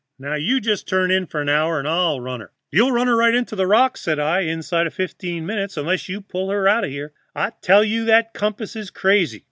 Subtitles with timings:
[0.17, 3.21] Now, you just turn in for an hour, and I'll run her.' "'You'll run her
[3.21, 6.89] on the rocks,' said I, 'inside of fifteen minutes unless you pull her out of
[6.89, 7.13] here.
[7.35, 9.39] I tell you that compass is crazy.'